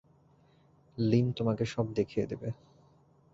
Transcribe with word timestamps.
লীম 0.97 1.27
তোমাকে 1.31 1.63
সব 1.65 1.85
দেখিয়ে 1.93 2.25
দেবে। 2.25 2.49